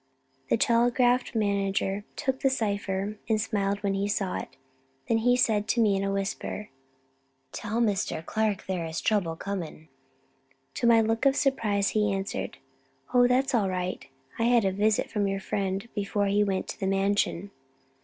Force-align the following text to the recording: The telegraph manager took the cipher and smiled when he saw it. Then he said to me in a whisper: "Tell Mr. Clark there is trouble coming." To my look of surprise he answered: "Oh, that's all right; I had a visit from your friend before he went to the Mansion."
The 0.49 0.57
telegraph 0.57 1.35
manager 1.35 2.05
took 2.15 2.39
the 2.39 2.49
cipher 2.49 3.19
and 3.29 3.39
smiled 3.39 3.83
when 3.83 3.93
he 3.93 4.07
saw 4.07 4.37
it. 4.37 4.57
Then 5.07 5.19
he 5.19 5.37
said 5.37 5.67
to 5.67 5.79
me 5.79 5.95
in 5.95 6.03
a 6.03 6.11
whisper: 6.11 6.69
"Tell 7.51 7.79
Mr. 7.79 8.25
Clark 8.25 8.65
there 8.65 8.87
is 8.87 8.99
trouble 8.99 9.35
coming." 9.35 9.89
To 10.73 10.87
my 10.87 11.01
look 11.01 11.27
of 11.27 11.35
surprise 11.35 11.89
he 11.89 12.11
answered: 12.11 12.57
"Oh, 13.13 13.27
that's 13.27 13.53
all 13.53 13.69
right; 13.69 14.07
I 14.39 14.45
had 14.45 14.65
a 14.65 14.71
visit 14.71 15.07
from 15.11 15.27
your 15.27 15.39
friend 15.39 15.87
before 15.93 16.25
he 16.25 16.43
went 16.43 16.67
to 16.69 16.79
the 16.79 16.87
Mansion." 16.87 17.51